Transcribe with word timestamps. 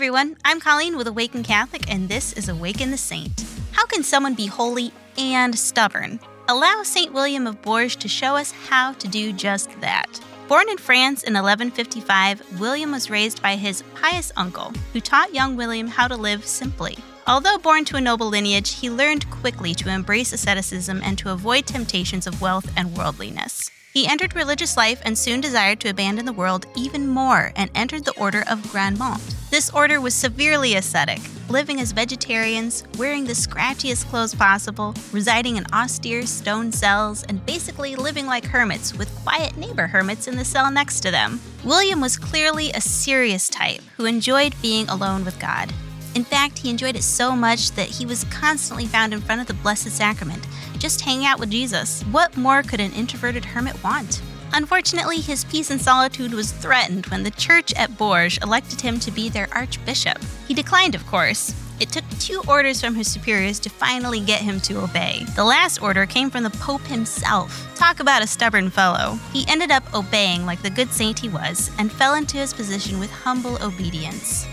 everyone, 0.00 0.34
I'm 0.46 0.60
Colleen 0.60 0.96
with 0.96 1.08
Awaken 1.08 1.42
Catholic, 1.42 1.92
and 1.92 2.08
this 2.08 2.32
is 2.32 2.48
Awaken 2.48 2.90
the 2.90 2.96
Saint. 2.96 3.44
How 3.72 3.84
can 3.84 4.02
someone 4.02 4.32
be 4.32 4.46
holy 4.46 4.92
and 5.18 5.54
stubborn? 5.54 6.18
Allow 6.48 6.84
St. 6.84 7.12
William 7.12 7.46
of 7.46 7.60
Bourges 7.60 7.96
to 7.96 8.08
show 8.08 8.34
us 8.34 8.50
how 8.70 8.94
to 8.94 9.06
do 9.06 9.30
just 9.30 9.68
that. 9.82 10.06
Born 10.48 10.70
in 10.70 10.78
France 10.78 11.22
in 11.24 11.34
1155, 11.34 12.58
William 12.58 12.92
was 12.92 13.10
raised 13.10 13.42
by 13.42 13.56
his 13.56 13.84
pious 13.94 14.32
uncle, 14.38 14.72
who 14.94 15.02
taught 15.02 15.34
young 15.34 15.54
William 15.54 15.86
how 15.86 16.08
to 16.08 16.16
live 16.16 16.46
simply. 16.46 16.96
Although 17.26 17.58
born 17.58 17.84
to 17.84 17.96
a 17.96 18.00
noble 18.00 18.28
lineage, 18.28 18.76
he 18.76 18.88
learned 18.88 19.30
quickly 19.30 19.74
to 19.74 19.90
embrace 19.90 20.32
asceticism 20.32 21.02
and 21.04 21.18
to 21.18 21.30
avoid 21.30 21.66
temptations 21.66 22.26
of 22.26 22.40
wealth 22.40 22.72
and 22.74 22.96
worldliness. 22.96 23.70
He 23.92 24.06
entered 24.06 24.34
religious 24.34 24.78
life 24.78 25.02
and 25.04 25.18
soon 25.18 25.42
desired 25.42 25.78
to 25.80 25.90
abandon 25.90 26.24
the 26.24 26.32
world 26.32 26.64
even 26.74 27.06
more 27.06 27.52
and 27.54 27.70
entered 27.74 28.06
the 28.06 28.18
order 28.18 28.44
of 28.48 28.60
Grandmont. 28.72 29.39
This 29.60 29.68
order 29.68 30.00
was 30.00 30.14
severely 30.14 30.76
ascetic, 30.76 31.20
living 31.50 31.82
as 31.82 31.92
vegetarians, 31.92 32.82
wearing 32.96 33.26
the 33.26 33.34
scratchiest 33.34 34.06
clothes 34.06 34.34
possible, 34.34 34.94
residing 35.12 35.58
in 35.58 35.66
austere 35.70 36.24
stone 36.24 36.72
cells, 36.72 37.24
and 37.24 37.44
basically 37.44 37.94
living 37.94 38.24
like 38.24 38.46
hermits 38.46 38.96
with 38.96 39.14
quiet 39.16 39.58
neighbor 39.58 39.86
hermits 39.86 40.28
in 40.28 40.38
the 40.38 40.46
cell 40.46 40.70
next 40.70 41.00
to 41.00 41.10
them. 41.10 41.38
William 41.62 42.00
was 42.00 42.16
clearly 42.16 42.70
a 42.70 42.80
serious 42.80 43.50
type 43.50 43.82
who 43.98 44.06
enjoyed 44.06 44.54
being 44.62 44.88
alone 44.88 45.26
with 45.26 45.38
God. 45.38 45.70
In 46.14 46.24
fact, 46.24 46.58
he 46.58 46.70
enjoyed 46.70 46.96
it 46.96 47.04
so 47.04 47.36
much 47.36 47.72
that 47.72 47.90
he 47.90 48.06
was 48.06 48.24
constantly 48.30 48.86
found 48.86 49.12
in 49.12 49.20
front 49.20 49.42
of 49.42 49.46
the 49.46 49.62
Blessed 49.62 49.90
Sacrament, 49.90 50.48
just 50.78 51.02
hanging 51.02 51.26
out 51.26 51.38
with 51.38 51.50
Jesus. 51.50 52.02
What 52.04 52.34
more 52.34 52.62
could 52.62 52.80
an 52.80 52.94
introverted 52.94 53.44
hermit 53.44 53.84
want? 53.84 54.22
Unfortunately, 54.52 55.20
his 55.20 55.44
peace 55.44 55.70
and 55.70 55.80
solitude 55.80 56.34
was 56.34 56.52
threatened 56.52 57.06
when 57.06 57.22
the 57.22 57.30
church 57.30 57.72
at 57.74 57.96
Bourges 57.96 58.42
elected 58.42 58.80
him 58.80 58.98
to 59.00 59.10
be 59.10 59.28
their 59.28 59.48
archbishop. 59.52 60.18
He 60.48 60.54
declined, 60.54 60.94
of 60.94 61.06
course. 61.06 61.54
It 61.78 61.88
took 61.90 62.04
two 62.18 62.42
orders 62.46 62.80
from 62.80 62.94
his 62.94 63.10
superiors 63.10 63.58
to 63.60 63.70
finally 63.70 64.20
get 64.20 64.42
him 64.42 64.60
to 64.62 64.82
obey. 64.82 65.24
The 65.34 65.44
last 65.44 65.80
order 65.80 66.04
came 66.04 66.28
from 66.30 66.42
the 66.42 66.50
Pope 66.50 66.82
himself. 66.82 67.74
Talk 67.74 68.00
about 68.00 68.22
a 68.22 68.26
stubborn 68.26 68.68
fellow. 68.68 69.18
He 69.32 69.46
ended 69.48 69.70
up 69.70 69.94
obeying 69.94 70.44
like 70.44 70.60
the 70.60 70.68
good 70.68 70.92
saint 70.92 71.18
he 71.18 71.30
was 71.30 71.70
and 71.78 71.90
fell 71.90 72.14
into 72.14 72.36
his 72.36 72.52
position 72.52 72.98
with 72.98 73.10
humble 73.10 73.62
obedience. 73.62 74.46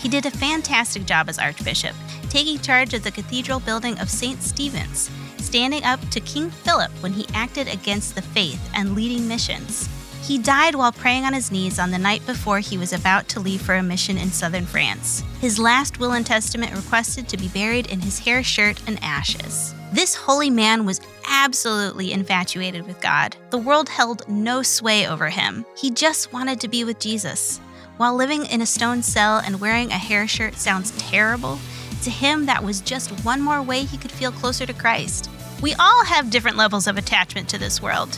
He 0.00 0.08
did 0.08 0.26
a 0.26 0.30
fantastic 0.30 1.06
job 1.06 1.30
as 1.30 1.38
Archbishop, 1.38 1.96
taking 2.28 2.58
charge 2.58 2.92
of 2.92 3.02
the 3.02 3.10
cathedral 3.10 3.60
building 3.60 3.98
of 3.98 4.10
St. 4.10 4.42
Stephen's, 4.42 5.10
standing 5.38 5.84
up 5.84 6.00
to 6.10 6.20
King 6.20 6.50
Philip 6.50 6.90
when 7.00 7.12
he 7.12 7.26
acted 7.34 7.68
against 7.68 8.14
the 8.14 8.22
faith 8.22 8.70
and 8.74 8.94
leading 8.94 9.26
missions. 9.28 9.88
He 10.22 10.38
died 10.38 10.74
while 10.74 10.90
praying 10.90 11.24
on 11.24 11.34
his 11.34 11.52
knees 11.52 11.78
on 11.78 11.92
the 11.92 11.98
night 11.98 12.26
before 12.26 12.58
he 12.58 12.76
was 12.78 12.92
about 12.92 13.28
to 13.28 13.40
leave 13.40 13.62
for 13.62 13.76
a 13.76 13.82
mission 13.82 14.18
in 14.18 14.30
southern 14.30 14.66
France. 14.66 15.22
His 15.40 15.58
last 15.58 16.00
will 16.00 16.12
and 16.12 16.26
testament 16.26 16.74
requested 16.74 17.28
to 17.28 17.36
be 17.36 17.46
buried 17.48 17.86
in 17.86 18.00
his 18.00 18.18
hair 18.18 18.42
shirt 18.42 18.82
and 18.88 18.98
ashes. 19.02 19.72
This 19.92 20.16
holy 20.16 20.50
man 20.50 20.84
was 20.84 21.00
absolutely 21.28 22.12
infatuated 22.12 22.86
with 22.86 23.00
God. 23.00 23.36
The 23.50 23.58
world 23.58 23.88
held 23.88 24.28
no 24.28 24.62
sway 24.62 25.06
over 25.06 25.28
him. 25.28 25.64
He 25.76 25.90
just 25.92 26.32
wanted 26.32 26.60
to 26.60 26.68
be 26.68 26.82
with 26.82 26.98
Jesus. 26.98 27.60
While 27.96 28.16
living 28.16 28.46
in 28.46 28.60
a 28.60 28.66
stone 28.66 29.02
cell 29.02 29.38
and 29.38 29.60
wearing 29.60 29.90
a 29.90 29.98
hair 29.98 30.26
shirt 30.26 30.56
sounds 30.56 30.90
terrible, 30.98 31.58
to 32.06 32.10
him 32.10 32.46
that 32.46 32.62
was 32.62 32.80
just 32.80 33.10
one 33.24 33.40
more 33.40 33.60
way 33.60 33.82
he 33.82 33.98
could 33.98 34.12
feel 34.12 34.30
closer 34.30 34.64
to 34.64 34.72
Christ. 34.72 35.28
We 35.60 35.74
all 35.74 36.04
have 36.04 36.30
different 36.30 36.56
levels 36.56 36.86
of 36.86 36.96
attachment 36.96 37.48
to 37.48 37.58
this 37.58 37.82
world. 37.82 38.16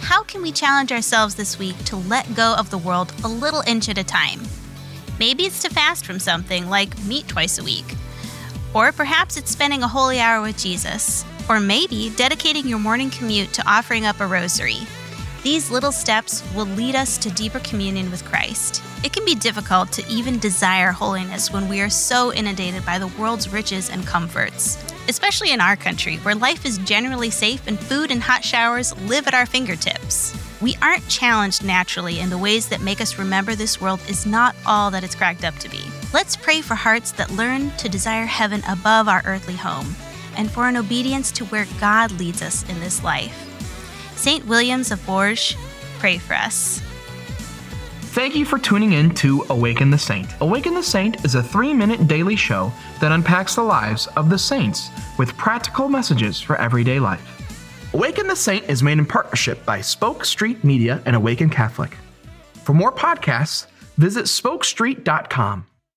How 0.00 0.24
can 0.24 0.42
we 0.42 0.50
challenge 0.50 0.90
ourselves 0.90 1.36
this 1.36 1.56
week 1.56 1.78
to 1.84 1.94
let 1.94 2.34
go 2.34 2.56
of 2.58 2.70
the 2.70 2.78
world 2.78 3.14
a 3.22 3.28
little 3.28 3.62
inch 3.64 3.88
at 3.88 3.96
a 3.96 4.02
time? 4.02 4.40
Maybe 5.20 5.44
it's 5.44 5.62
to 5.62 5.70
fast 5.70 6.04
from 6.04 6.18
something 6.18 6.68
like 6.68 7.00
meat 7.04 7.28
twice 7.28 7.60
a 7.60 7.62
week. 7.62 7.84
Or 8.74 8.90
perhaps 8.90 9.36
it's 9.36 9.52
spending 9.52 9.84
a 9.84 9.88
holy 9.88 10.18
hour 10.18 10.42
with 10.42 10.58
Jesus. 10.58 11.24
Or 11.48 11.60
maybe 11.60 12.10
dedicating 12.16 12.66
your 12.66 12.80
morning 12.80 13.10
commute 13.10 13.52
to 13.52 13.70
offering 13.70 14.04
up 14.04 14.18
a 14.18 14.26
rosary. 14.26 14.78
These 15.42 15.72
little 15.72 15.90
steps 15.90 16.44
will 16.54 16.66
lead 16.66 16.94
us 16.94 17.18
to 17.18 17.28
deeper 17.28 17.58
communion 17.60 18.12
with 18.12 18.24
Christ. 18.24 18.80
It 19.02 19.12
can 19.12 19.24
be 19.24 19.34
difficult 19.34 19.90
to 19.92 20.06
even 20.06 20.38
desire 20.38 20.92
holiness 20.92 21.52
when 21.52 21.68
we 21.68 21.80
are 21.80 21.90
so 21.90 22.32
inundated 22.32 22.86
by 22.86 23.00
the 23.00 23.08
world's 23.08 23.52
riches 23.52 23.90
and 23.90 24.06
comforts, 24.06 24.78
especially 25.08 25.50
in 25.50 25.60
our 25.60 25.74
country 25.74 26.18
where 26.18 26.36
life 26.36 26.64
is 26.64 26.78
generally 26.78 27.30
safe 27.30 27.66
and 27.66 27.76
food 27.76 28.12
and 28.12 28.22
hot 28.22 28.44
showers 28.44 28.96
live 29.00 29.26
at 29.26 29.34
our 29.34 29.44
fingertips. 29.44 30.32
We 30.60 30.76
aren't 30.80 31.08
challenged 31.08 31.64
naturally 31.64 32.20
in 32.20 32.30
the 32.30 32.38
ways 32.38 32.68
that 32.68 32.80
make 32.80 33.00
us 33.00 33.18
remember 33.18 33.56
this 33.56 33.80
world 33.80 34.00
is 34.08 34.24
not 34.24 34.54
all 34.64 34.92
that 34.92 35.02
it's 35.02 35.16
cracked 35.16 35.44
up 35.44 35.56
to 35.56 35.68
be. 35.68 35.80
Let's 36.14 36.36
pray 36.36 36.60
for 36.60 36.76
hearts 36.76 37.10
that 37.12 37.32
learn 37.32 37.72
to 37.78 37.88
desire 37.88 38.26
heaven 38.26 38.62
above 38.68 39.08
our 39.08 39.22
earthly 39.26 39.56
home 39.56 39.96
and 40.36 40.48
for 40.48 40.68
an 40.68 40.76
obedience 40.76 41.32
to 41.32 41.44
where 41.46 41.66
God 41.80 42.12
leads 42.12 42.42
us 42.42 42.62
in 42.70 42.78
this 42.78 43.02
life. 43.02 43.51
St. 44.22 44.46
Williams 44.46 44.92
of 44.92 45.04
Bourges, 45.04 45.56
pray 45.98 46.16
for 46.16 46.34
us. 46.34 46.80
Thank 48.14 48.36
you 48.36 48.44
for 48.44 48.56
tuning 48.56 48.92
in 48.92 49.12
to 49.16 49.44
Awaken 49.50 49.90
the 49.90 49.98
Saint. 49.98 50.28
Awaken 50.40 50.74
the 50.74 50.82
Saint 50.82 51.24
is 51.24 51.34
a 51.34 51.42
three 51.42 51.74
minute 51.74 52.06
daily 52.06 52.36
show 52.36 52.72
that 53.00 53.10
unpacks 53.10 53.56
the 53.56 53.64
lives 53.64 54.06
of 54.16 54.30
the 54.30 54.38
saints 54.38 54.90
with 55.18 55.36
practical 55.36 55.88
messages 55.88 56.40
for 56.40 56.54
everyday 56.54 57.00
life. 57.00 57.26
Awaken 57.94 58.28
the 58.28 58.36
Saint 58.36 58.64
is 58.70 58.80
made 58.80 58.98
in 58.98 59.06
partnership 59.06 59.66
by 59.66 59.80
Spoke 59.80 60.24
Street 60.24 60.62
Media 60.62 61.02
and 61.04 61.16
Awaken 61.16 61.50
Catholic. 61.50 61.96
For 62.62 62.74
more 62.74 62.92
podcasts, 62.92 63.66
visit 63.96 64.26
spokestreet.com. 64.26 65.66